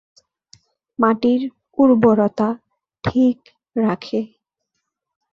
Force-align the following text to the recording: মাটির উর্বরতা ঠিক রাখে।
মাটির 0.99 1.41
উর্বরতা 1.77 2.49
ঠিক 3.03 3.37
রাখে। 3.75 4.19